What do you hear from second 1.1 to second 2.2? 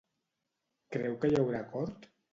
que hi haurà acord?